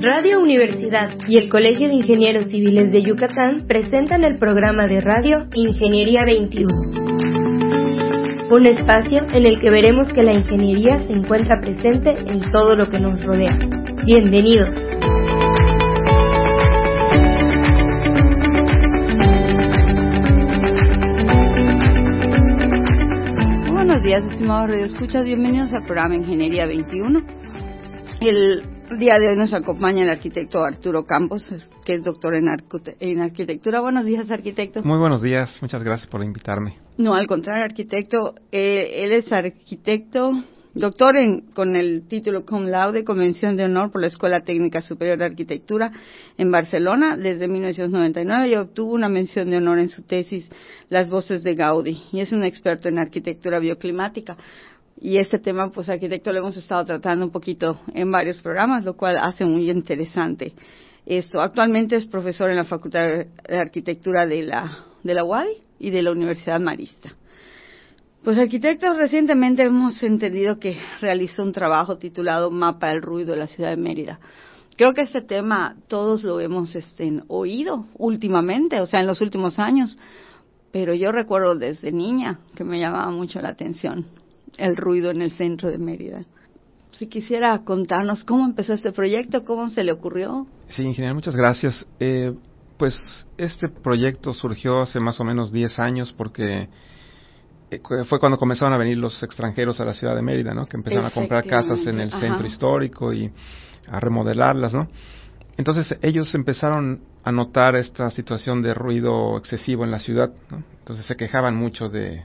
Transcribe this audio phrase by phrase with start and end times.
[0.00, 5.48] Radio Universidad y el Colegio de Ingenieros Civiles de Yucatán presentan el programa de radio
[5.54, 6.68] Ingeniería 21.
[8.48, 12.88] Un espacio en el que veremos que la ingeniería se encuentra presente en todo lo
[12.88, 13.58] que nos rodea.
[14.04, 14.68] Bienvenidos.
[23.72, 25.24] Buenos días, estimados radioescuchas.
[25.24, 27.20] Bienvenidos al programa Ingeniería 21.
[28.20, 31.52] El el día de hoy nos acompaña el arquitecto Arturo Campos,
[31.84, 32.48] que es doctor en,
[33.20, 33.80] arquitectura.
[33.80, 34.82] Buenos días, arquitecto.
[34.82, 36.74] Muy buenos días, muchas gracias por invitarme.
[36.96, 38.34] No, al contrario, arquitecto.
[38.50, 40.32] Eh, él es arquitecto,
[40.74, 45.18] doctor en, con el título Cum Laude, Convención de Honor por la Escuela Técnica Superior
[45.18, 45.92] de Arquitectura
[46.38, 50.48] en Barcelona desde 1999 y obtuvo una mención de honor en su tesis
[50.88, 54.36] Las Voces de Gaudí y es un experto en arquitectura bioclimática
[55.00, 58.96] y este tema, pues arquitecto, lo hemos estado tratando un poquito en varios programas, lo
[58.96, 60.54] cual hace muy interesante
[61.06, 61.40] esto.
[61.40, 65.24] Actualmente es profesor en la Facultad de Arquitectura de la, de la
[65.78, 67.14] y de la Universidad Marista.
[68.24, 73.46] Pues arquitectos, recientemente hemos entendido que realizó un trabajo titulado Mapa del Ruido de la
[73.46, 74.18] Ciudad de Mérida.
[74.76, 79.58] Creo que este tema todos lo hemos este, oído últimamente, o sea, en los últimos
[79.60, 79.96] años,
[80.72, 84.04] pero yo recuerdo desde niña que me llamaba mucho la atención
[84.58, 86.24] el ruido en el centro de Mérida.
[86.92, 90.46] Si quisiera contarnos cómo empezó este proyecto, cómo se le ocurrió.
[90.68, 91.86] Sí, ingeniero, muchas gracias.
[92.00, 92.34] Eh,
[92.76, 96.68] pues este proyecto surgió hace más o menos 10 años porque
[97.70, 100.66] eh, fue cuando comenzaron a venir los extranjeros a la ciudad de Mérida, ¿no?
[100.66, 103.30] Que empezaron a comprar casas en el centro histórico y
[103.88, 104.88] a remodelarlas, ¿no?
[105.56, 110.62] Entonces ellos empezaron a notar esta situación de ruido excesivo en la ciudad, ¿no?
[110.78, 112.22] Entonces se quejaban mucho de,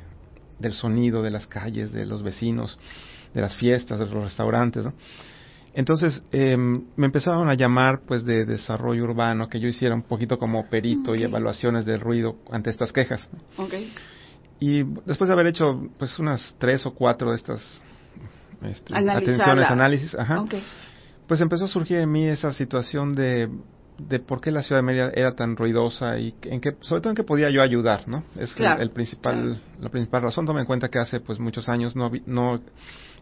[0.59, 2.79] del sonido de las calles, de los vecinos,
[3.33, 4.85] de las fiestas, de los restaurantes.
[4.85, 4.93] ¿no?
[5.73, 10.37] Entonces em, me empezaron a llamar pues de desarrollo urbano, que yo hiciera un poquito
[10.37, 13.27] como perito y evaluaciones del ruido ante estas quejas.
[14.59, 17.81] Y después de haber hecho pues unas tres o cuatro de estas
[18.61, 20.45] este, atenciones, análisis, ajá,
[21.27, 23.49] pues empezó a surgir en mí esa situación de
[23.97, 27.11] de por qué la ciudad de Mérida era tan ruidosa y en qué, sobre todo
[27.11, 28.23] en qué podía yo ayudar, ¿no?
[28.37, 30.45] Es el, principal, la principal razón.
[30.45, 32.61] Tome en cuenta que hace pues muchos años no, no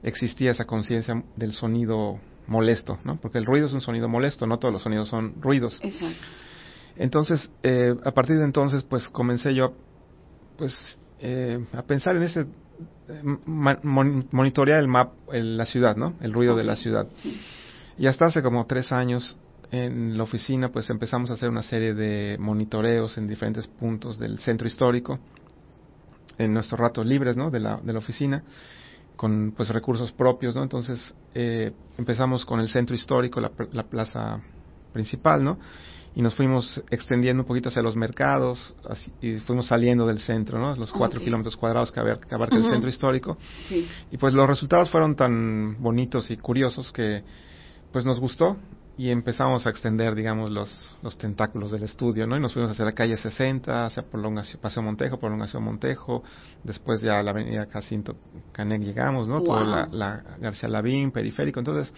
[0.03, 3.17] existía esa conciencia del sonido molesto, ¿no?
[3.19, 5.77] Porque el ruido es un sonido molesto, no todos los sonidos son ruidos.
[5.81, 6.17] Exacto.
[6.95, 9.73] Entonces, eh, a partir de entonces, pues comencé yo,
[10.57, 12.45] pues, eh, a pensar en ese
[13.45, 16.15] monitorear el map, la ciudad, ¿no?
[16.21, 17.07] El ruido de la ciudad.
[17.97, 19.37] Y hasta hace como tres años
[19.71, 24.37] en la oficina pues empezamos a hacer una serie de monitoreos en diferentes puntos del
[24.39, 25.19] centro histórico
[26.37, 27.49] en nuestros ratos libres ¿no?
[27.49, 28.43] de, la, de la oficina
[29.15, 34.41] con pues recursos propios no entonces eh, empezamos con el centro histórico la, plaza
[34.91, 35.57] principal no
[36.13, 40.59] y nos fuimos extendiendo un poquito hacia los mercados así, y fuimos saliendo del centro,
[40.59, 40.75] ¿no?
[40.75, 43.37] Los cuatro kilómetros cuadrados que, abarca, el centro histórico.
[44.11, 47.23] Y pues los resultados fueron tan bonitos y curiosos que
[47.93, 48.57] pues nos gustó
[48.97, 52.35] y empezamos a extender, digamos, los, los tentáculos del estudio, ¿no?
[52.35, 56.23] Y nos fuimos hacia la calle 60, hacia prolongación, Paseo Montejo, prolongación Montejo,
[56.63, 58.15] después ya a la avenida Jacinto
[58.51, 59.41] Canec llegamos, ¿no?
[59.41, 61.93] Toda la, García Lavín, periférico, entonces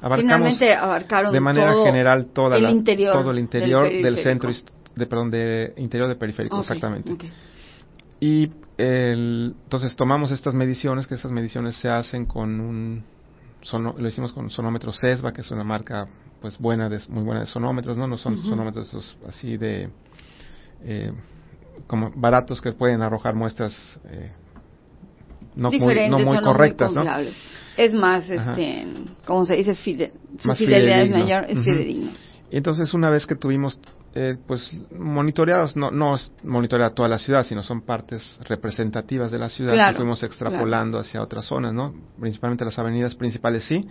[0.00, 4.50] abarcamos de manera general toda el la, interior todo el interior del, centro,
[4.94, 7.16] de, perdón, de interior de periférico, exactamente.
[8.20, 13.04] Y el, entonces tomamos estas mediciones, que estas mediciones se hacen con un
[13.72, 16.08] lo hicimos con sonómetro CESBA, que es una marca
[16.40, 18.06] pues buena de, muy buena de sonómetros, ¿no?
[18.06, 19.90] No son sonómetros así de
[20.84, 21.12] eh,
[21.86, 23.74] como baratos que pueden arrojar muestras
[24.10, 24.30] eh,
[25.54, 27.04] no muy, no muy correctas, ¿no?
[27.76, 28.86] Es más, este,
[29.24, 29.74] como se dice,
[30.38, 32.10] su fidelidad es mayor, es fidedigno.
[32.50, 33.78] Entonces, una vez que tuvimos
[34.14, 39.38] eh, pues monitoreados, no, no es monitorear toda la ciudad, sino son partes representativas de
[39.38, 41.94] la ciudad que fuimos extrapolando hacia otras zonas, ¿no?
[42.18, 43.86] Principalmente las avenidas principales sí,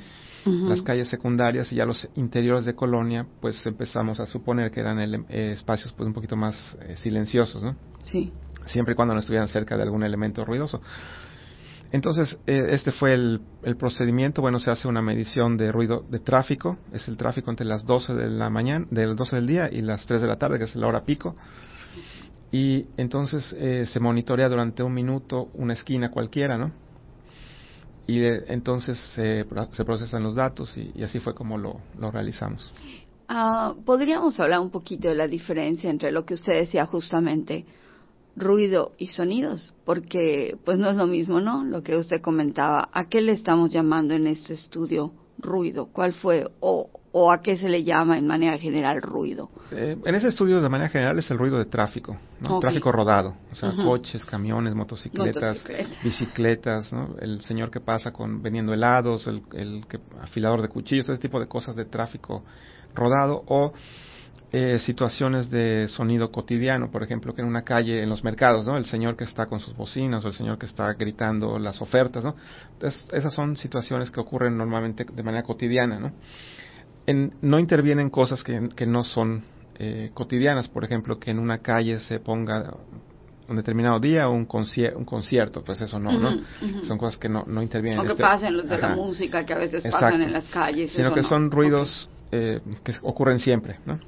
[0.48, 5.00] las calles secundarias y ya los interiores de colonia, pues empezamos a suponer que eran
[5.00, 7.76] eh, espacios pues un poquito más eh, silenciosos, ¿no?
[8.04, 8.32] Sí.
[8.66, 10.82] Siempre y cuando no estuvieran cerca de algún elemento ruidoso.
[11.92, 13.42] Entonces, eh, este fue el,
[13.80, 14.42] procedimiento.
[14.42, 16.78] Bueno, se hace una medición de ruido de tráfico.
[16.92, 20.06] Es el tráfico entre las 12 de la mañana, del 12 del día y las
[20.06, 21.36] 3 de la tarde, que es la hora pico.
[22.52, 26.72] Y entonces eh, se monitorea durante un minuto una esquina cualquiera, ¿no?
[28.08, 29.46] Y entonces se
[29.86, 31.82] procesan los datos y, así fue como lo,
[32.12, 32.72] realizamos.
[33.28, 37.66] Ah, Podríamos hablar un poquito de la diferencia entre lo que usted decía justamente
[38.38, 41.64] ruido y sonidos, porque pues no es lo mismo, ¿no?
[41.66, 45.88] Lo que usted comentaba, ¿a qué le estamos llamando en este estudio ruido?
[45.92, 49.50] ¿Cuál fue o, o a qué se le llama en manera general ruido?
[49.72, 52.60] Eh, en ese estudio de manera general es el ruido de tráfico, ¿no?
[52.60, 55.64] tráfico rodado, o sea, coches, camiones, motocicletas,
[56.04, 57.16] bicicletas, ¿no?
[57.20, 61.40] el señor que pasa con vendiendo helados, el, el que, afilador de cuchillos, ese tipo
[61.40, 62.44] de cosas de tráfico
[62.94, 63.74] rodado o
[64.50, 68.78] eh, situaciones de sonido cotidiano, por ejemplo, que en una calle, en los mercados, ¿no?
[68.78, 72.24] El señor que está con sus bocinas o el señor que está gritando las ofertas,
[72.24, 72.34] ¿no?
[72.72, 76.14] Entonces, esas son situaciones que ocurren normalmente de manera cotidiana, ¿no?
[77.08, 79.44] En, no intervienen cosas que, que no son
[79.80, 82.76] eh, cotidianas, por ejemplo, que en una calle se ponga
[83.48, 86.32] un determinado día o un, un concierto, pues eso no, ¿no?
[86.86, 88.00] Son cosas que no, no intervienen.
[88.00, 90.92] O que este, pasen los de la música que a veces pasan en las calles.
[90.92, 94.00] Sino que son ruidos eh, que ocurren siempre, ¿no?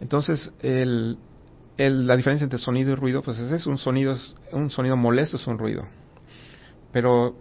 [0.00, 1.18] Entonces, el,
[1.76, 4.16] el, la diferencia entre sonido y ruido, pues es un sonido,
[4.52, 5.86] un sonido molesto es un ruido.
[6.92, 7.36] Pero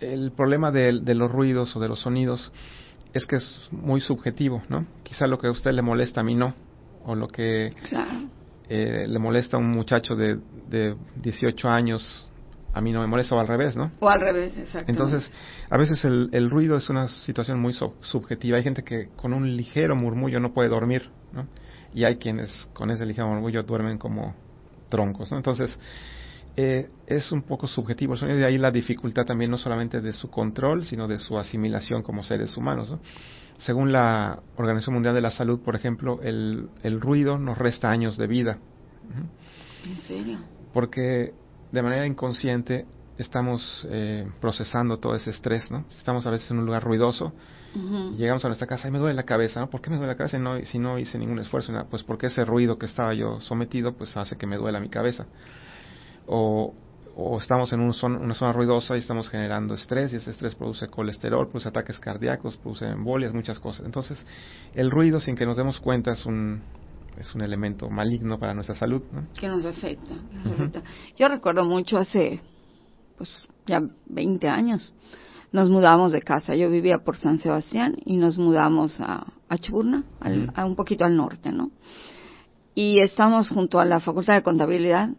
[0.00, 2.52] el problema de, de, los ruidos o de los sonidos
[3.14, 4.86] es que es muy subjetivo, ¿no?
[5.02, 6.54] Quizá lo que a usted le molesta a mí no,
[7.04, 7.72] o lo que
[8.68, 10.38] eh, le molesta a un muchacho de,
[10.68, 12.28] de 18 años
[12.74, 13.92] a mí no me molesta o al revés, ¿no?
[14.00, 14.90] O al revés, exacto.
[14.90, 15.30] Entonces,
[15.70, 18.56] a veces el, el, ruido es una situación muy subjetiva.
[18.56, 21.46] Hay gente que con un ligero murmullo no puede dormir, ¿no?
[21.94, 24.34] Y hay quienes con ese ligero murmullo duermen como
[24.88, 25.36] troncos, ¿no?
[25.36, 25.78] Entonces,
[26.56, 30.12] eh, es un poco subjetivo el sonido, de ahí la dificultad también no solamente de
[30.12, 33.00] su control, sino de su asimilación como seres humanos, ¿no?
[33.56, 38.16] Según la Organización Mundial de la Salud, por ejemplo, el, el ruido nos resta años
[38.16, 38.58] de vida.
[39.86, 40.38] ¿En serio?
[40.72, 41.32] Porque
[41.70, 42.86] de manera inconsciente
[43.16, 45.84] estamos eh, procesando todo ese estrés, ¿no?
[45.96, 47.32] Estamos a veces en un lugar ruidoso,
[47.74, 49.68] y llegamos a nuestra casa y me duele la cabeza, ¿no?
[49.68, 51.72] ¿Por qué me duele la cabeza no, si no hice ningún esfuerzo?
[51.90, 55.26] Pues porque ese ruido que estaba yo sometido, pues hace que me duela mi cabeza.
[56.26, 56.74] O,
[57.16, 60.88] o estamos en un una zona ruidosa y estamos generando estrés y ese estrés produce
[60.88, 63.86] colesterol, produce ataques cardíacos, produce embolias, muchas cosas.
[63.86, 64.24] Entonces,
[64.74, 66.62] el ruido, sin que nos demos cuenta, es un,
[67.18, 69.02] es un elemento maligno para nuestra salud.
[69.12, 69.26] ¿no?
[69.38, 70.14] Que nos afecta.
[71.16, 72.40] Yo recuerdo mucho hace,
[73.16, 74.92] pues ya 20 años,
[75.52, 76.56] nos mudamos de casa.
[76.56, 80.04] Yo vivía por San Sebastián y nos mudamos a, a Churna,
[80.54, 81.70] a un poquito al norte, ¿no?
[82.74, 85.10] Y estamos junto a la Facultad de Contabilidad.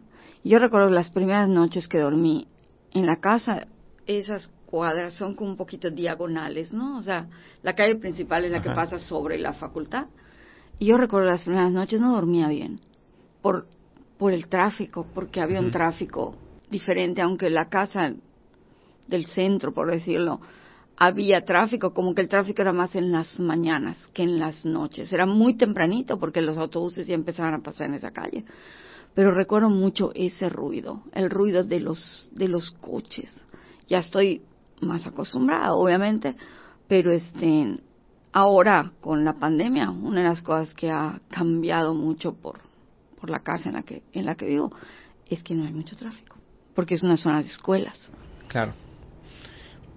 [0.46, 2.46] Yo recuerdo las primeras noches que dormí
[2.92, 3.66] en la casa,
[4.06, 6.98] esas cuadras son como un poquito diagonales, ¿no?
[6.98, 7.26] O sea,
[7.64, 10.06] la calle principal es la que pasa sobre la facultad
[10.78, 12.78] y yo recuerdo las primeras noches no dormía bien
[13.42, 13.66] por,
[14.18, 16.36] por el tráfico, porque había un tráfico
[16.70, 18.14] diferente, aunque la casa
[19.08, 20.40] del centro, por decirlo,
[20.96, 25.12] había tráfico, como que el tráfico era más en las mañanas que en las noches.
[25.12, 28.44] Era muy tempranito porque los autobuses ya empezaban a pasar en esa calle.
[29.16, 33.32] Pero recuerdo mucho ese ruido, el ruido de los, de los coches.
[33.88, 34.42] Ya estoy
[34.80, 36.36] más acostumbrada, obviamente,
[36.86, 37.80] pero este,
[38.38, 42.60] Ahora, con la pandemia, una de las cosas que ha cambiado mucho por,
[43.18, 44.70] por la casa en la, que, en la que vivo
[45.26, 46.36] es que no hay mucho tráfico,
[46.74, 47.98] porque es una zona de escuelas.
[48.48, 48.74] Claro.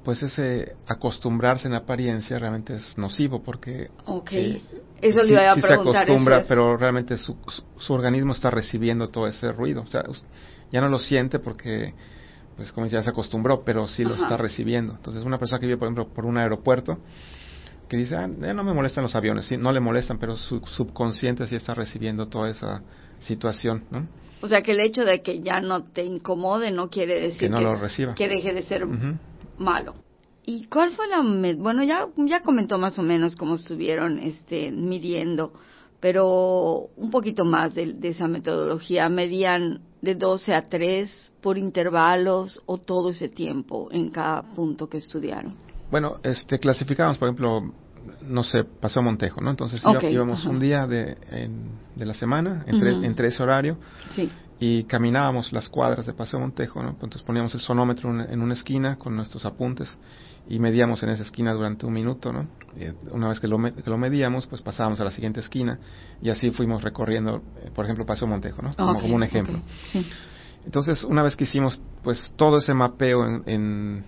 [0.04, 3.90] Pues ese acostumbrarse en apariencia realmente es nocivo porque...
[4.06, 4.62] Ok, eh,
[5.02, 6.06] eso le iba a preguntar.
[6.06, 7.36] se acostumbra, pero realmente su,
[7.78, 9.82] su, organismo está recibiendo todo ese ruido.
[9.82, 10.04] O sea,
[10.72, 11.94] ya no lo siente porque,
[12.56, 14.94] pues como ya se acostumbró, pero sí lo está recibiendo.
[14.94, 16.98] Entonces una persona que vive, por ejemplo, por un aeropuerto,
[17.90, 21.48] que dice, ah, no me molestan los aviones, sí, no le molestan, pero su subconsciente
[21.48, 22.84] sí está recibiendo toda esa
[23.20, 24.08] situación, ¿no?
[24.42, 27.50] O sea, que el hecho de que ya no te incomode no quiere decir que,
[27.50, 28.14] no lo reciba.
[28.14, 28.86] que deje de ser
[29.60, 29.94] malo.
[30.46, 31.22] ¿Y cuál fue la
[31.58, 35.54] bueno, ya ya comentó más o menos cómo estuvieron este midiendo,
[36.00, 42.62] pero un poquito más de, de esa metodología, medían de 12 a 3 por intervalos
[42.66, 45.56] o todo ese tiempo en cada punto que estudiaron.
[45.92, 47.74] Bueno, este, clasificábamos, por ejemplo,
[48.22, 49.52] no sé, Paseo Montejo, ¿no?
[49.52, 51.18] Entonces íbamos un día de,
[51.96, 53.78] de la semana, entre, ese horario,
[54.60, 56.90] y caminábamos las cuadras de Paseo Montejo, ¿no?
[56.90, 59.98] Entonces poníamos el sonómetro en una esquina con nuestros apuntes
[60.50, 62.48] y medíamos en esa esquina durante un minuto, ¿no?
[63.12, 65.80] una vez que lo, que lo medíamos, pues pasábamos a la siguiente esquina
[66.22, 68.74] y así fuimos recorriendo, eh, por ejemplo, Paseo Montejo, ¿no?
[68.76, 69.60] Como, como un ejemplo.
[70.66, 74.04] Entonces, una vez que hicimos, pues, todo ese mapeo en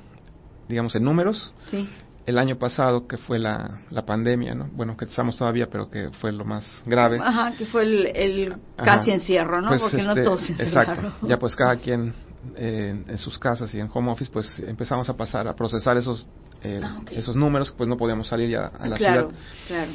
[0.72, 1.54] digamos, en números.
[1.70, 1.88] Sí.
[2.26, 4.70] El año pasado, que fue la, la pandemia, ¿no?
[4.74, 7.20] Bueno, que estamos todavía, pero que fue lo más grave.
[7.20, 9.70] Ajá, que fue el, casi encierro, ¿no?
[9.70, 11.14] Pues, Porque no este, todos Exacto.
[11.24, 12.14] Ya pues cada quien
[12.56, 16.28] eh, en sus casas y en home office, pues empezamos a pasar a procesar esos
[16.64, 19.42] eh, ah, esos números, pues no podíamos salir ya a la claro, ciudad.
[19.68, 19.92] Claro.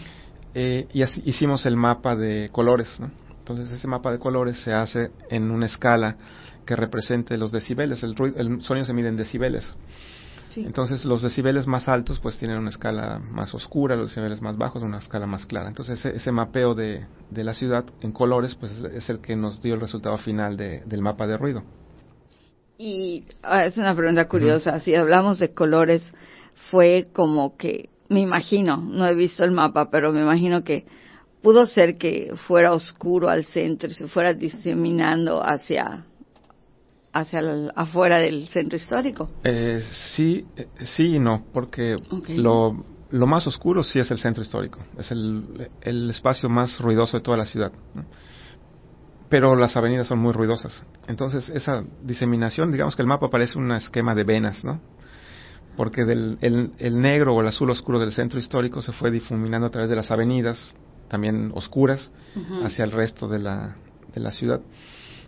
[0.54, 3.11] Eh, y así hicimos el mapa de colores, ¿no?
[3.38, 6.16] Entonces ese mapa de colores se hace en una escala
[6.64, 8.02] que represente los decibeles.
[8.02, 9.76] El, el sonido se mide en decibeles.
[10.55, 14.83] Entonces los decibeles más altos pues tienen una escala más oscura, los decibeles más bajos
[14.83, 15.69] una escala más clara.
[15.69, 19.75] Entonces ese, mapeo de, de, la ciudad en colores pues es el que nos dio
[19.75, 21.62] el resultado final de, del mapa de ruido.
[22.79, 26.03] Y ah, es una pregunta curiosa, si hablamos de colores
[26.71, 30.87] fue como que, me imagino, no he visto el mapa, pero me imagino que
[31.43, 36.05] pudo ser que fuera oscuro al centro y se fuera diseminando hacia
[37.20, 37.40] hacia
[37.75, 39.30] afuera del centro histórico.
[39.44, 39.82] Eh,
[40.14, 41.96] sí, eh, sí y no, porque
[42.37, 47.16] lo, lo más oscuro sí es el centro histórico, es el, el espacio más ruidoso
[47.16, 47.73] de toda la ciudad.
[49.28, 50.85] Pero las avenidas son muy ruidosas.
[51.08, 54.80] Entonces, esa diseminación, digamos que el mapa parece un esquema de venas, ¿no?
[55.76, 59.66] Porque del, el, el negro o el azul oscuro del centro histórico se fue difuminando
[59.66, 60.75] a través de las avenidas,
[61.08, 62.11] también oscuras,
[62.64, 63.76] hacia el resto de la,
[64.14, 64.61] de la ciudad.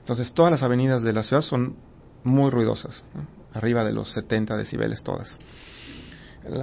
[0.08, 1.76] Entonces todas las avenidas de la ciudad son
[2.24, 3.04] muy ruidosas,
[3.52, 5.36] arriba de los 70 decibeles todas.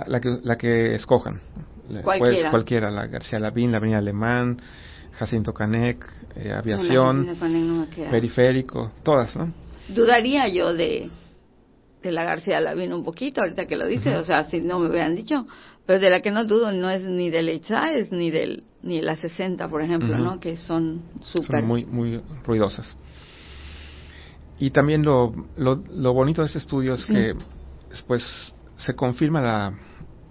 [0.08, 1.42] La, que, la que escojan.
[2.04, 2.50] Cualquiera.
[2.50, 4.60] cualquiera, la García Lavín, la Avenida Alemán,
[5.12, 6.04] Jacinto Canec,
[6.36, 7.38] eh, Aviación,
[8.10, 9.54] Periférico, todas, ¿no?
[9.90, 11.12] Dudaría yo de,
[12.02, 14.90] de la García Lavín un poquito, ahorita que lo dice, o sea, si no me
[14.90, 15.46] hubieran dicho,
[15.86, 19.04] pero de la que no dudo no es ni de Leitzaes ni del ni de
[19.04, 20.40] la 60, por ejemplo, ¿no?
[20.40, 21.64] Que son súper...
[21.64, 22.98] muy, muy ruidosas.
[24.60, 27.36] Y también lo, lo, bonito de este estudio es que
[28.08, 29.74] pues se confirma la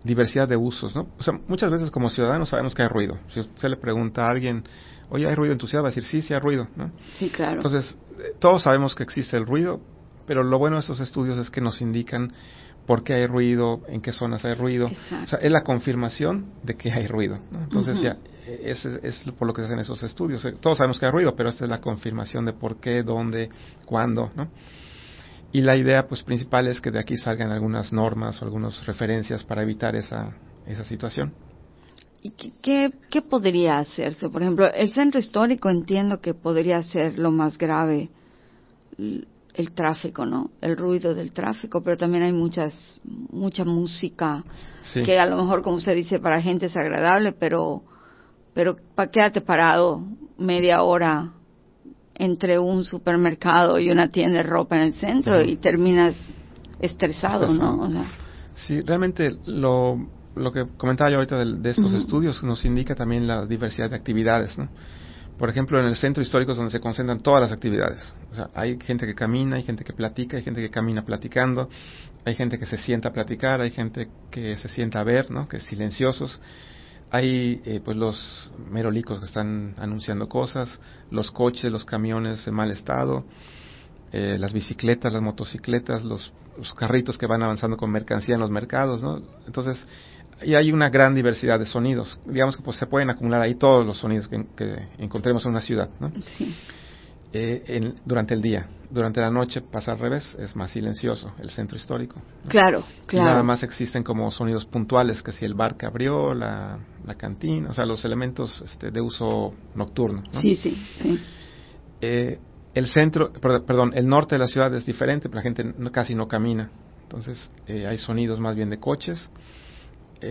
[0.02, 1.08] diversidad de usos, ¿no?
[1.18, 3.18] O sea, muchas veces como ciudadanos sabemos que hay ruido.
[3.28, 4.64] Si usted le pregunta a alguien,
[5.08, 5.84] oye, ¿hay ruido en tu ciudad?
[5.84, 6.90] Va a decir, sí, sí hay ruido, ¿no?
[7.14, 7.56] Sí, claro.
[7.56, 9.80] Entonces, eh, todos sabemos que existe el ruido,
[10.26, 12.32] pero lo bueno de estos estudios es que nos indican
[12.86, 14.86] por qué hay ruido, en qué zonas hay ruido.
[14.86, 17.38] O sea, es la confirmación de que hay ruido.
[17.52, 20.44] Entonces ya, es, es por lo que se hacen esos estudios.
[20.44, 23.48] Eh, todos sabemos que hay ruido, pero esta es la confirmación de por qué, dónde,
[23.86, 24.48] cuándo, ¿no?
[25.52, 29.44] Y la idea pues principal es que de aquí salgan algunas normas o algunas referencias
[29.44, 30.36] para evitar esa,
[30.66, 31.32] esa situación.
[32.22, 34.28] ¿Y qué, qué podría hacerse?
[34.30, 38.10] Por ejemplo, el centro histórico entiendo que podría ser lo más grave
[39.54, 40.50] el tráfico, ¿no?
[40.60, 44.44] El ruido del tráfico, pero también hay muchas mucha música
[44.92, 47.82] que a lo mejor como usted dice para gente es agradable, pero
[48.52, 50.02] pero para quedarte parado
[50.38, 51.32] media hora
[52.16, 56.14] entre un supermercado y una tienda de ropa en el centro y terminas
[56.80, 58.04] estresado, ¿no?
[58.54, 59.98] sí, realmente lo,
[60.34, 64.58] lo que comentaba yo ahorita de, estos estudios nos indica también la diversidad de actividades,
[64.58, 64.68] ¿no?
[65.38, 68.14] Por ejemplo, en el centro histórico es donde se concentran todas las actividades.
[68.30, 71.68] O sea, hay gente que camina, hay gente que platica, hay gente que camina platicando,
[72.24, 75.48] hay gente que se sienta a platicar, hay gente que se sienta a ver, ¿no?
[75.48, 76.40] Que silenciosos.
[77.10, 82.70] Hay eh, pues los merolicos que están anunciando cosas, los coches, los camiones en mal
[82.70, 83.24] estado,
[84.12, 88.50] eh, las bicicletas, las motocicletas, los, los carritos que van avanzando con mercancía en los
[88.50, 89.20] mercados, ¿no?
[89.46, 89.84] Entonces,
[90.42, 92.18] y hay una gran diversidad de sonidos.
[92.26, 95.88] Digamos que pues se pueden acumular ahí todos los sonidos que, encontremos en una ciudad,
[96.00, 96.10] ¿no?
[96.36, 96.54] Sí.
[97.32, 98.68] Eh, durante el día.
[98.90, 102.22] Durante la noche pasa al revés, es más silencioso el centro histórico.
[102.48, 103.30] Claro, claro.
[103.30, 107.70] nada más existen como sonidos puntuales, que si el bar que abrió, la, la cantina,
[107.70, 110.22] o sea, los elementos este, de uso nocturno.
[110.30, 111.18] Sí, sí, sí.
[112.00, 112.38] Eh,
[112.72, 116.28] el centro, perdón, el norte de la ciudad es diferente, pero la gente casi no
[116.28, 116.70] camina.
[117.02, 119.30] Entonces eh, hay sonidos más bien de coches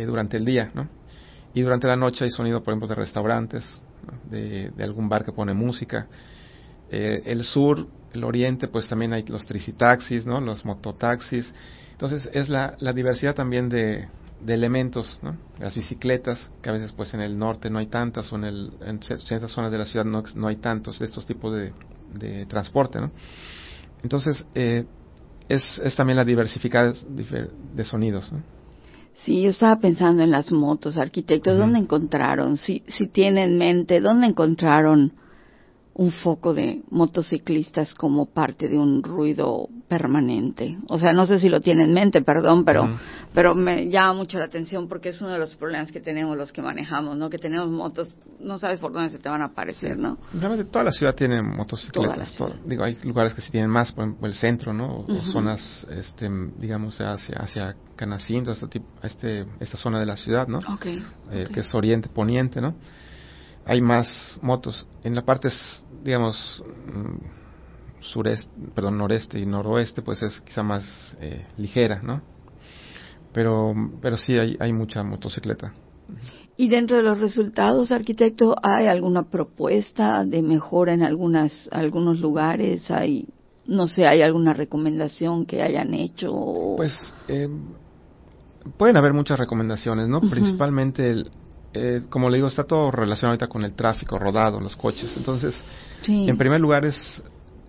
[0.01, 0.87] eh, durante el día, ¿no?
[1.53, 3.63] Y durante la noche hay sonido, por ejemplo, de restaurantes,
[4.29, 6.07] de, algún bar que pone música.
[6.89, 10.41] Eh, el sur, el oriente, pues también hay los tricitaxis, ¿no?
[10.41, 11.53] Los mototaxis.
[11.91, 14.07] Entonces es la, la diversidad también de,
[14.41, 15.37] de elementos, ¿no?
[15.59, 18.71] Las bicicletas, que a veces pues en el norte no hay tantas, o en, el,
[18.81, 21.71] en ciertas zonas de la ciudad no, hay tantos de estos tipos de,
[22.13, 23.11] de transporte, ¿no?
[24.01, 24.85] Entonces, eh,
[25.47, 27.15] es, es también la diversificación
[27.75, 28.31] de sonidos.
[29.21, 32.57] Sí, yo estaba pensando en las motos, arquitectos, ¿dónde encontraron?
[32.57, 35.13] Si, si tienen en mente, ¿dónde encontraron
[35.95, 40.77] un foco de motociclistas como parte de un ruido permanente.
[40.87, 42.97] O sea, no sé si lo tiene en mente, perdón, pero,
[43.33, 46.51] pero me llama mucho la atención porque es uno de los problemas que tenemos los
[46.51, 47.29] que manejamos, ¿no?
[47.29, 50.17] Que tenemos motos, no sabes por dónde se te van a aparecer, ¿no?
[50.33, 52.35] Realmente toda la ciudad tiene motocicletas.
[52.65, 55.05] digo, hay lugares que sí tienen más, por ejemplo, el centro, ¿no?
[55.07, 60.59] O, zonas, este, digamos, hacia, hacia Canacinto, este, este, esta zona de la ciudad, ¿no?
[61.31, 62.73] Eh, que es oriente, poniente, ¿no?
[63.65, 64.87] Hay más motos.
[65.03, 65.49] En la parte,
[66.03, 72.21] digamos, mm, sureste, perdón, noreste y noroeste, pues es quizá más eh, ligera, ¿no?
[73.31, 75.73] Pero, pero sí hay, hay mucha motocicleta.
[76.57, 82.91] Y dentro de los resultados, arquitecto, ¿hay alguna propuesta de mejora en algunas, algunos lugares?
[82.91, 83.27] ¿Hay,
[83.65, 86.75] no sé, hay alguna recomendación que hayan hecho?
[86.77, 86.93] Pues,
[87.27, 87.47] eh,
[88.77, 90.21] Pueden haber muchas recomendaciones, ¿no?
[90.21, 91.31] Principalmente, el,
[91.73, 95.13] eh, como le digo, está todo relacionado ahorita con el tráfico rodado, los coches.
[95.17, 95.61] Entonces,
[96.07, 97.21] en primer lugar es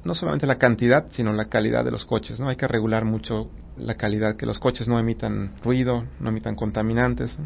[0.05, 2.49] no solamente la cantidad, sino la calidad de los coches, ¿no?
[2.49, 7.39] Hay que regular mucho la calidad, que los coches no emitan ruido, no emitan contaminantes.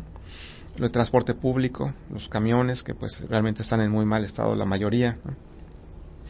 [0.76, 5.18] El transporte público, los camiones, que pues realmente están en muy mal estado la mayoría.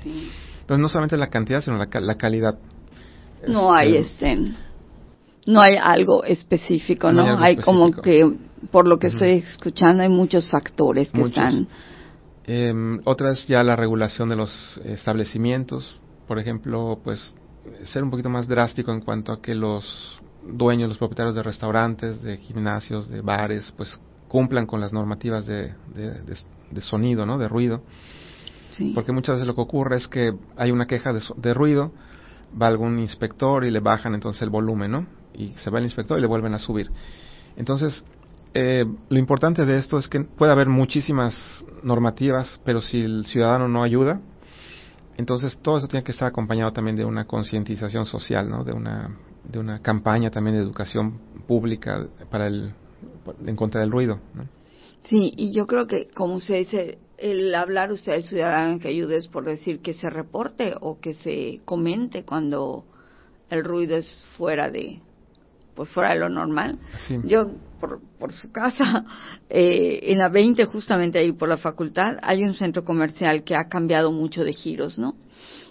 [0.04, 2.58] Entonces no solamente la cantidad, sino la, la calidad.
[3.47, 4.37] No hay este,
[5.47, 7.38] no hay algo específico, ¿no?
[7.38, 8.30] hay, como que,
[8.71, 11.67] por lo que estoy escuchando, hay muchos factores que están.
[12.45, 12.73] Eh,
[13.05, 17.33] otra es ya la regulación de los establecimientos, por ejemplo, pues
[17.85, 22.23] ser un poquito más drástico en cuanto a que los dueños, los propietarios de restaurantes,
[22.23, 27.38] de gimnasios, de bares, pues cumplan con las normativas de, de, sonido, ¿no?
[27.38, 27.83] De ruido.
[28.95, 31.93] Porque muchas veces lo que ocurre es que hay una queja de, ruido,
[32.61, 35.07] va algún inspector y le bajan entonces el volumen, ¿no?
[35.35, 36.88] Y se va el inspector y le vuelven a subir.
[37.57, 38.05] Entonces,
[38.55, 43.69] eh, lo importante de esto es que puede haber muchísimas normativas, pero si el ciudadano
[43.69, 44.21] no ayuda,
[45.19, 48.62] entonces, todo eso tiene que estar acompañado también de una concientización social, ¿no?
[48.62, 52.73] De una, de una campaña también de educación pública para el,
[53.45, 54.21] en contra del ruido,
[55.05, 59.17] Sí, y yo creo que, como usted dice, el hablar usted al ciudadano que ayude
[59.17, 62.85] es por decir que se reporte o que se comente cuando
[63.49, 65.00] el ruido es fuera de,
[65.75, 66.78] pues fuera de lo normal.
[67.25, 69.04] Yo, por, por su casa,
[69.50, 73.68] eh, en la 20, justamente ahí por la facultad, hay un centro comercial que ha
[73.68, 75.14] cambiado mucho de giros, ¿no?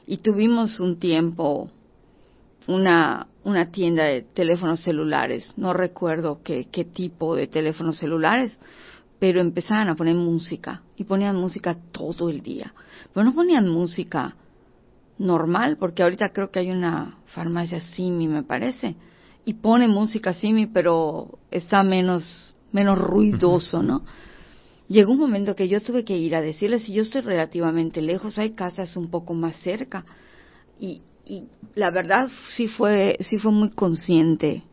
[0.06, 1.70] Y tuvimos un tiempo
[2.68, 8.58] una, una tienda de teléfonos celulares, no recuerdo qué, qué tipo de teléfonos celulares,
[9.20, 12.74] pero empezaban a poner música y ponían música todo el día.
[13.14, 14.36] Pero no ponían música
[15.18, 18.96] normal, porque ahorita creo que hay una farmacia Simi, me parece,
[19.48, 24.04] y pone música así, pero está menos, menos ruidoso, ¿no?
[24.90, 28.38] Llegó un momento que yo tuve que ir a decirle, si yo estoy relativamente lejos,
[28.38, 30.04] hay casas un poco más cerca.
[30.82, 34.64] Y, y la verdad sí fue, sí fue muy consciente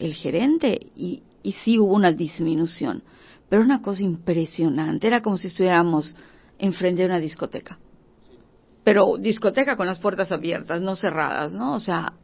[0.00, 3.04] el gerente y, y sí hubo una disminución.
[3.48, 6.12] Pero una cosa impresionante, era como si estuviéramos
[6.58, 7.78] enfrente de una discoteca.
[8.82, 11.74] Pero discoteca con las puertas abiertas, no cerradas, ¿no?
[11.74, 12.14] O sea,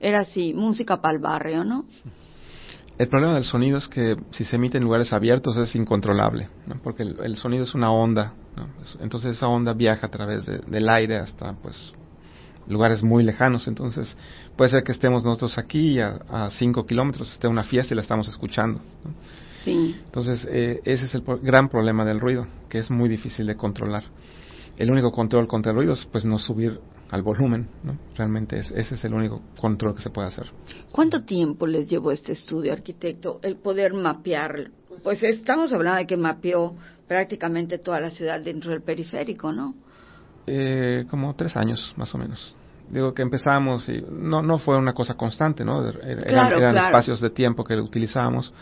[0.00, 1.86] era así, música para el barrio, ¿no?
[2.98, 6.80] El problema del sonido es que si se emite en lugares abiertos es incontrolable, ¿no?
[6.82, 8.68] porque el, sonido es una onda, ¿no?
[9.02, 11.92] entonces esa onda viaja a través del aire hasta pues
[12.66, 14.16] lugares muy lejanos, entonces
[14.56, 18.28] puede ser que estemos nosotros aquí a 5 kilómetros, esté una fiesta y la estamos
[18.28, 18.80] escuchando.
[19.62, 19.94] Sí.
[20.06, 24.04] Entonces eh, ese es el gran problema del ruido, que es muy difícil de controlar.
[24.78, 27.96] El único control contra el ruido es pues no subir al volumen, ¿no?
[28.16, 30.46] Realmente es, ese es el único control que se puede hacer.
[30.92, 34.70] ¿Cuánto tiempo les llevó este estudio, arquitecto, el poder mapear?
[35.02, 36.74] Pues estamos hablando de que mapeó
[37.06, 39.74] prácticamente toda la ciudad dentro del periférico, ¿no?
[40.46, 42.54] Eh, como tres años, más o menos.
[42.88, 45.88] Digo que empezamos y no, no fue una cosa constante, ¿no?
[45.88, 48.52] eran, espacios de tiempo que utilizábamos,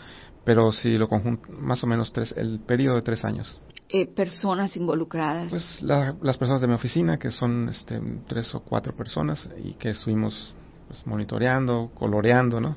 [0.45, 3.59] pero sí lo conjunto, más o menos tres, el periodo de tres años.
[3.89, 5.49] Eh, personas involucradas?
[5.49, 9.89] Pues las personas de mi oficina, que son este, tres o cuatro personas y que
[9.89, 10.55] estuvimos
[10.87, 12.75] pues, monitoreando, coloreando, ¿no?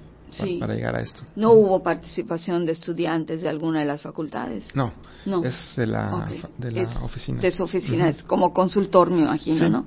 [0.61, 1.23] Para, llegar a esto.
[1.37, 4.67] ¿No hubo participación de estudiantes de alguna de las facultades?
[4.75, 4.93] No,
[5.25, 5.43] no.
[5.43, 6.29] es de la,
[6.59, 7.41] de la oficina.
[7.41, 9.87] De su oficina, es como consultor, me imagino, ¿no?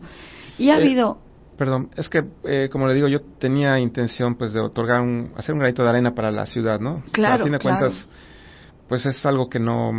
[0.58, 1.31] Y ha eh, habido...
[1.58, 5.54] Perdón, es que, eh, como le digo, yo tenía intención pues de otorgar un, hacer
[5.54, 7.04] un granito de arena para la ciudad, ¿no?
[7.12, 7.80] Claro, A fin de claro.
[7.80, 8.08] cuentas,
[8.88, 9.92] pues es algo que no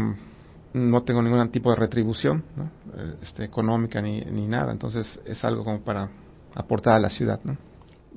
[0.75, 2.65] no tengo ningún tipo de retribución ¿no?
[2.97, 6.09] Eh, este, económica ni, ni nada, entonces es algo como para
[6.55, 7.41] aportar a la ciudad.
[7.45, 7.57] ¿no?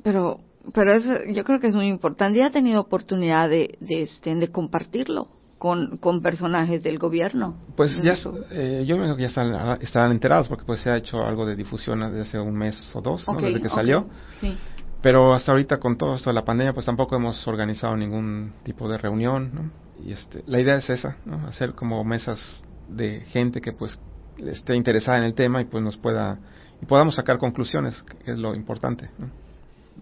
[0.03, 0.39] Pero,
[0.73, 2.39] pero eso, yo creo que es muy importante.
[2.39, 5.27] ¿Y ha tenido oportunidad de, de, este, de compartirlo
[5.65, 7.55] con, con personajes del gobierno?
[7.75, 8.13] Pues ya,
[8.51, 11.55] eh, yo creo que ya están, están enterados porque pues se ha hecho algo de
[11.55, 13.33] difusión desde hace un mes o dos, ¿no?
[13.33, 14.05] desde que salió.
[14.39, 14.55] Sí.
[15.01, 18.87] Pero hasta ahorita con todo esto de la pandemia pues tampoco hemos organizado ningún tipo
[18.87, 19.71] de reunión, ¿no?
[20.05, 21.47] y este, la idea es esa, ¿no?
[21.47, 23.99] hacer como mesas de gente que pues
[24.37, 26.37] esté interesada en el tema y pues nos pueda
[26.79, 29.09] y podamos sacar conclusiones, que es lo importante.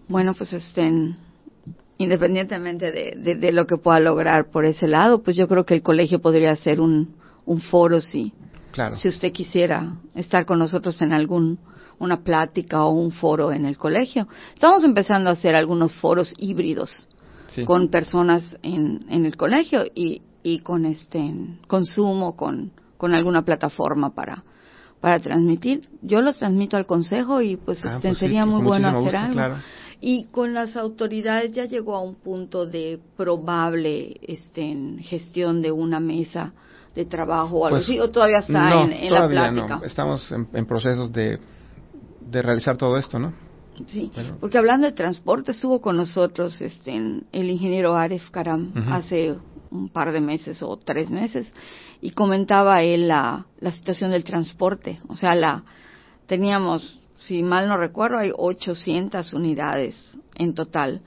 [0.10, 1.15] Bueno, pues estén
[2.04, 5.82] independientemente de, de, lo que pueda lograr por ese lado, pues yo creo que el
[5.82, 8.34] colegio podría hacer un, un foro si,
[8.72, 8.96] claro.
[8.96, 11.60] si usted quisiera estar con nosotros en algún
[12.00, 14.28] una plática o un foro en el colegio.
[14.54, 17.08] Estamos empezando a hacer algunos foros híbridos
[17.66, 21.34] con personas en, en el colegio y, y con este
[21.68, 24.44] consumo, con, con alguna plataforma para,
[25.00, 25.89] para transmitir.
[26.02, 29.56] Yo lo transmito al consejo y pues, ah, este, pues sería muy bueno hacer algo.
[30.06, 36.02] Y con las autoridades ya llegó a un punto de probable este, gestión de una
[36.02, 36.52] mesa
[36.94, 39.78] de trabajo o algo Pues, así, o todavía está en, en la todavía plática.
[39.78, 39.86] No.
[39.86, 41.39] Estamos en, en procesos de,
[42.30, 43.34] de realizar todo esto, ¿no?
[43.88, 44.12] Sí,
[44.42, 49.36] porque hablando de transporte estuvo con nosotros este, en- el ingeniero Aref Karam hace
[49.72, 51.48] un par de meses o tres meses
[52.02, 55.00] y comentaba él la, la situación del transporte.
[55.08, 55.63] O sea, la
[56.28, 59.95] teníamos, si mal no recuerdo, hay 800 unidades
[60.36, 61.01] en total,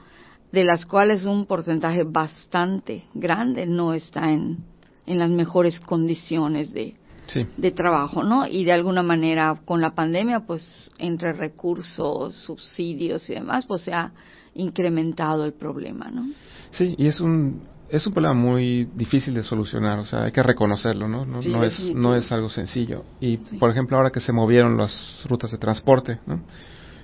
[0.53, 4.59] de las cuales un porcentaje bastante grande no está en,
[5.07, 7.45] en las mejores condiciones de, Sí.
[7.57, 8.47] de trabajo, ¿no?
[8.47, 13.93] Y de alguna manera con la pandemia, pues entre recursos, subsidios y demás, pues se
[13.93, 14.13] ha
[14.55, 16.25] incrementado el problema, ¿no?
[16.71, 20.43] Sí, y es un es un problema muy difícil de solucionar, o sea, hay que
[20.43, 21.25] reconocerlo, ¿no?
[21.25, 23.05] No, Sí, no es no es algo sencillo.
[23.21, 23.57] Y Sí.
[23.59, 26.43] por ejemplo, ahora que se movieron las rutas de transporte, ¿no?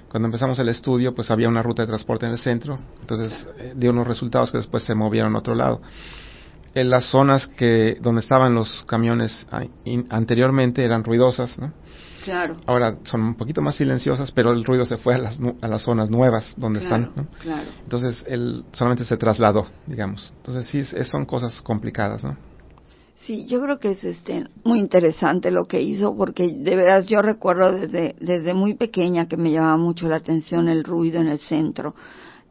[0.09, 3.73] Cuando empezamos el estudio, pues había una ruta de transporte en el centro, entonces eh,
[3.77, 5.81] dio unos resultados que después se movieron a otro lado.
[6.75, 11.73] En las zonas que donde estaban los camiones ah, in- anteriormente eran ruidosas, ¿no?
[12.23, 12.57] Claro.
[12.67, 15.83] Ahora son un poquito más silenciosas, pero el ruido se fue a las, a las
[15.83, 17.31] zonas nuevas donde claro, están, ¿no?
[17.41, 17.69] claro.
[17.83, 20.33] Entonces, él solamente se trasladó, digamos.
[20.39, 22.37] Entonces, sí, es- son cosas complicadas, ¿no?
[23.25, 27.23] Sí, yo creo que es este muy interesante lo que hizo porque de veras yo
[27.23, 31.39] recuerdo desde desde muy pequeña que me llamaba mucho la atención el ruido en el
[31.39, 31.95] centro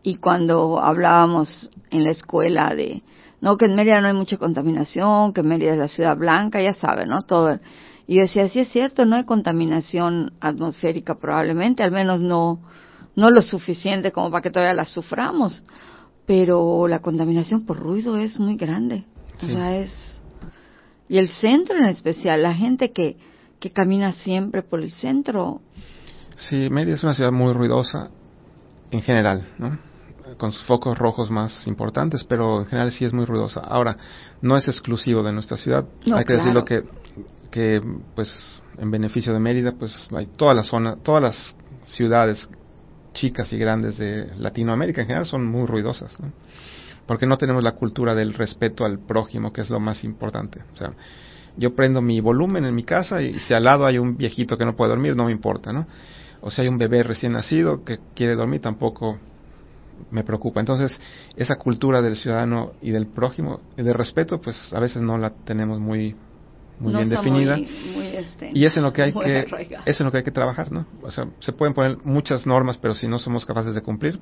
[0.02, 3.04] y cuando hablábamos en la escuela de
[3.42, 6.74] no que en Mérida no hay mucha contaminación, que Mérida es la ciudad blanca, ya
[6.74, 7.24] saben, ¿no?
[7.24, 7.60] Todo
[8.08, 12.60] y yo decía, sí es cierto, no hay contaminación atmosférica probablemente, al menos no
[13.14, 15.64] no lo suficiente como para que todavía la suframos,
[16.26, 19.04] pero la contaminación por ruido es muy grande.
[19.44, 20.22] O sea, es
[21.10, 23.18] y el centro en especial, la gente que,
[23.60, 25.62] que camina siempre por el centro,
[26.42, 28.10] Sí, Mérida es una ciudad muy ruidosa
[28.90, 29.78] en general, ¿no?
[30.38, 33.60] Con sus focos rojos más importantes, pero en general sí es muy ruidosa.
[33.60, 33.98] Ahora,
[34.42, 35.86] no es exclusivo de nuestra ciudad.
[36.06, 36.42] No, hay que claro.
[36.42, 36.84] decirlo que,
[37.52, 37.82] que,
[38.16, 41.56] pues, en beneficio de Mérida, pues, hay toda la zona, todas las
[41.88, 42.50] ciudades
[43.14, 46.32] chicas y grandes de Latinoamérica en general son muy ruidosas, ¿no?
[47.06, 50.62] Porque no tenemos la cultura del respeto al prójimo, que es lo más importante.
[50.74, 50.94] O sea,
[51.58, 54.66] yo prendo mi volumen en mi casa y si al lado hay un viejito que
[54.66, 55.88] no puede dormir, no me importa, ¿no?
[56.40, 59.20] O si hay un bebé recién nacido que quiere dormir, tampoco
[60.10, 60.60] me preocupa.
[60.60, 61.00] Entonces,
[61.36, 65.32] esa cultura del ciudadano y del prójimo, y del respeto, pues a veces no la
[65.32, 66.16] tenemos muy,
[66.82, 67.56] muy no bien definida.
[67.58, 69.84] muy, muy, este, Y es en lo que hay que arraigada.
[69.86, 70.86] es en lo que hay que trabajar, ¿no?
[71.04, 74.20] O sea, se pueden poner muchas normas, pero si no somos capaces de cumplir,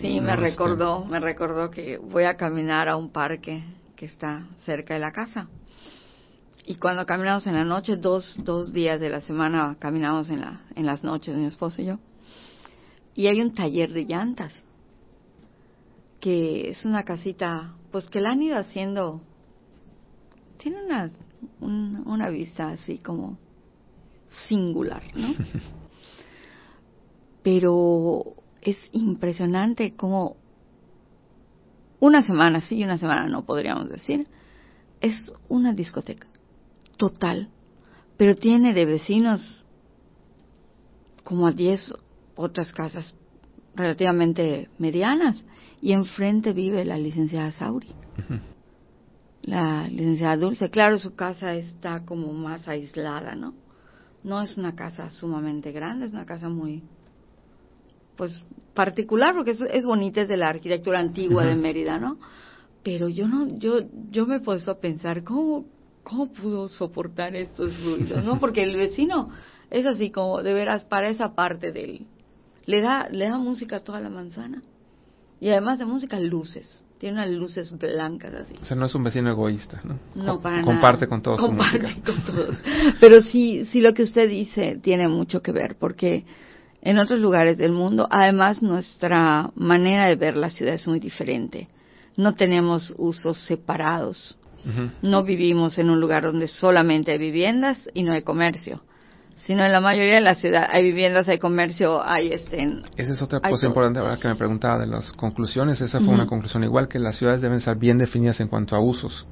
[0.00, 3.64] Sí, me este- recordó, me recordó que voy a caminar a un parque
[3.96, 5.48] que está cerca de la casa.
[6.64, 10.60] Y cuando caminamos en la noche, dos, dos días de la semana caminamos en, la,
[10.76, 11.98] en las noches, mi esposo y yo.
[13.14, 14.62] Y hay un taller de llantas,
[16.20, 19.20] que es una casita, pues que la han ido haciendo,
[20.58, 21.10] tiene una,
[21.60, 23.38] un- una vista así como
[24.48, 25.34] singular, ¿no?
[27.42, 30.36] Pero es impresionante como
[32.00, 34.28] una semana sí y una semana no, podríamos decir,
[35.00, 36.28] es una discoteca
[36.96, 37.50] total,
[38.16, 39.64] pero tiene de vecinos
[41.22, 41.92] como a 10
[42.34, 43.14] otras casas
[43.74, 45.44] relativamente medianas
[45.80, 48.40] y enfrente vive la licenciada Sauri, ujú,
[49.48, 50.70] la licenciada Dulce.
[50.70, 53.54] Claro, su casa está como más aislada, ¿no?
[54.22, 56.82] No es una casa sumamente grande, es una casa muy,
[58.16, 61.54] pues, particular, porque es, es bonita, es de la arquitectura antigua de.
[61.54, 62.18] Mérida, ¿no?
[62.82, 63.80] Pero yo no, yo,
[64.10, 65.66] yo me he puesto a pensar, ¿cómo,
[66.02, 68.38] cómo pudo soportar estos ruidos, no?
[68.38, 69.28] Porque el vecino
[69.70, 72.06] es así como, de veras, para esa parte del,
[72.66, 74.62] le da, le da música a toda la manzana.
[75.40, 76.84] Y además de música, luces.
[76.98, 78.54] Tiene unas luces blancas así.
[78.60, 79.98] o sea, no es un vecino egoísta, ¿no?
[80.16, 81.08] No, para Comparte nada.
[81.10, 82.60] con todos Comparte con todos.
[83.00, 86.24] Pero sí, sí lo que usted dice tiene mucho que ver, porque
[86.82, 91.68] en otros lugares del mundo, además, nuestra manera de ver la ciudad es muy diferente.
[92.16, 94.36] No tenemos usos separados.
[95.02, 98.82] No vivimos en un lugar donde solamente hay viviendas y no hay comercio.
[99.46, 102.62] Sino en la mayoría de la ciudad hay viviendas, hay comercio, hay este.
[102.96, 103.66] Esa es otra cosa todo.
[103.68, 105.80] importante ahora que me preguntaba de las conclusiones.
[105.80, 108.80] Esa fue una conclusión igual que las ciudades deben estar bien definidas en cuanto a
[108.80, 109.26] usos.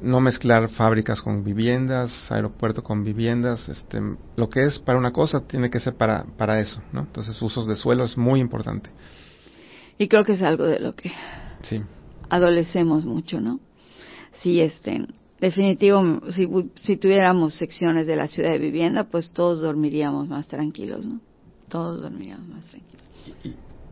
[0.00, 3.68] No mezclar fábricas con viviendas, aeropuerto con viviendas.
[3.68, 4.00] Este,
[4.36, 7.00] lo que es para una cosa tiene que ser para, para eso, ¿no?
[7.00, 8.90] Entonces, usos de suelo es muy importante.
[9.98, 11.10] Y creo que es algo de lo que
[11.62, 11.82] Sí.
[12.28, 13.58] adolecemos mucho, ¿no?
[14.42, 15.06] Sí, este,
[15.40, 16.48] definitivo, si,
[16.82, 21.20] si tuviéramos secciones de la ciudad de vivienda, pues todos dormiríamos más tranquilos, ¿no?
[21.68, 23.02] Todos dormiríamos más tranquilos.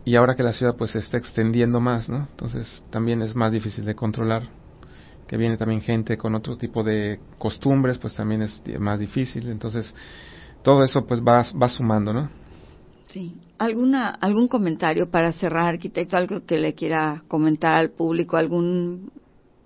[0.05, 2.27] y ahora que la ciudad pues se está extendiendo más, ¿no?
[2.31, 4.49] Entonces también es más difícil de controlar.
[5.27, 9.49] Que viene también gente con otro tipo de costumbres, pues también es más difícil.
[9.49, 9.95] Entonces
[10.63, 12.29] todo eso pues va, va sumando, ¿no?
[13.09, 13.35] Sí.
[13.59, 16.17] ¿Alguna, ¿Algún comentario para cerrar, arquitecto?
[16.17, 18.37] ¿Algo que le quiera comentar al público?
[18.37, 19.11] ¿Algún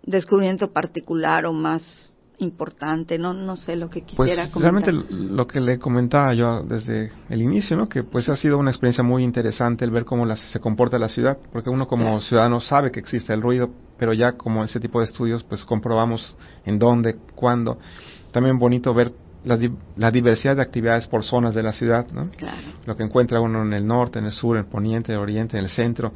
[0.03, 2.09] descubrimiento particular o más
[2.39, 6.63] importante, no no sé lo que pues, quisiera pues, Realmente lo que le comentaba yo
[6.63, 7.89] desde el inicio, ¿no?
[7.89, 11.39] Que pues ha sido una experiencia muy interesante el ver cómo se comporta la ciudad,
[11.53, 15.07] porque uno como ciudadano sabe que existe el ruido, pero ya como ese tipo de
[15.07, 17.79] estudios pues comprobamos en dónde, cuándo.
[18.31, 19.13] También bonito ver
[19.45, 19.59] la,
[19.97, 22.31] la, diversidad de actividades por zonas de la ciudad, ¿no?
[22.37, 22.57] Claro.
[22.87, 25.23] Lo que encuentra uno en el norte, en el sur, en el poniente, en el
[25.23, 26.13] oriente, en el centro.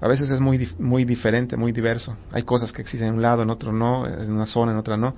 [0.00, 2.16] A veces es muy, muy diferente, muy diverso.
[2.32, 4.96] Hay cosas que existen en un lado, en otro no, en una zona, en otra
[4.96, 5.14] no.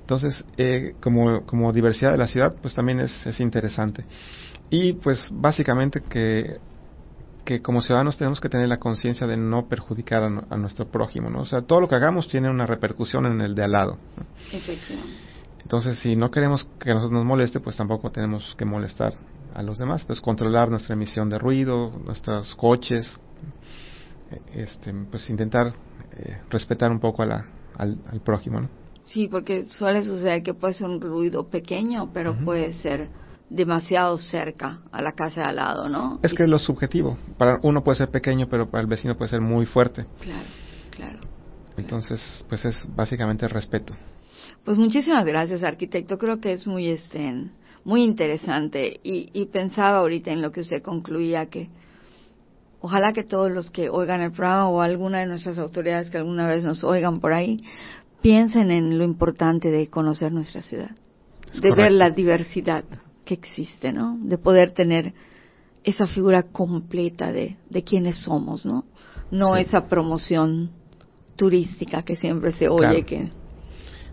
[0.00, 4.04] Entonces, eh, como, como diversidad de la ciudad, pues también es, es interesante.
[4.70, 6.58] Y pues básicamente que,
[7.44, 11.40] que como ciudadanos tenemos que tener la conciencia de no perjudicar a, nuestro prójimo, ¿no?
[11.40, 13.98] O sea, todo lo que hagamos tiene una repercusión en el de al lado.
[15.62, 19.14] Entonces, si no queremos que a nosotros nos moleste, pues tampoco tenemos que molestar
[19.54, 20.04] a los demás.
[20.04, 23.18] Pues controlar nuestra emisión de ruido, nuestros coches,
[24.54, 25.72] este, pues intentar
[26.16, 28.68] eh, respetar un poco a la, al, al prójimo, ¿no?
[29.04, 33.08] Sí, porque suele suceder que puede ser un ruido pequeño, pero puede ser
[33.50, 36.20] demasiado cerca a la casa de al lado, ¿no?
[36.22, 37.18] Es que es lo subjetivo.
[37.36, 40.06] Para uno puede ser pequeño, pero para el vecino puede ser muy fuerte.
[40.20, 40.46] Claro,
[40.90, 41.18] claro.
[41.76, 43.94] Entonces, pues es básicamente el respeto.
[44.64, 46.16] Pues muchísimas gracias, arquitecto.
[46.16, 47.50] Creo que es muy, este,
[47.84, 51.68] muy interesante y, y pensaba ahorita en lo que usted concluía que
[52.82, 56.46] ojalá que todos los que oigan el programa o alguna de nuestras autoridades que alguna
[56.46, 57.64] vez nos oigan por ahí
[58.20, 60.90] piensen en lo importante de conocer nuestra ciudad,
[61.60, 62.84] de ver la diversidad
[63.24, 64.18] que existe, ¿no?
[64.20, 65.14] De poder tener
[65.84, 68.84] esa figura completa de, de quiénes somos, ¿no?
[69.30, 70.70] No esa promoción
[71.36, 73.30] turística que siempre se oye que...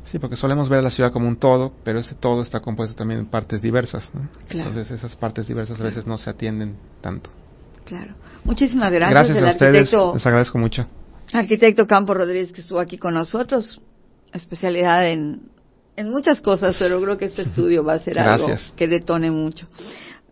[0.06, 2.96] Sí, porque solemos ver a la ciudad como un todo, pero ese todo está compuesto
[2.96, 4.28] también en partes diversas, ¿no?
[4.50, 7.30] Entonces esas partes diversas a veces no se atienden tanto.
[7.90, 8.14] Claro.
[8.46, 9.28] Muchísimas gracias.
[9.28, 10.88] Gracias a ustedes, les agradezco mucho.
[11.34, 13.82] Arquitecto Campo Rodríguez que estuvo aquí con nosotros
[14.34, 15.42] especialidad en,
[15.96, 19.68] en muchas cosas, pero creo que este estudio va a ser algo que detone mucho.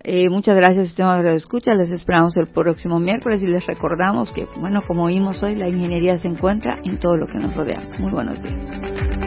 [0.04, 1.74] Eh, muchas gracias, estimados de escucha.
[1.74, 6.18] Les esperamos el próximo miércoles y les recordamos que, bueno, como vimos hoy, la ingeniería
[6.20, 7.82] se encuentra en todo lo que nos rodea.
[8.00, 9.27] Muy buenos días.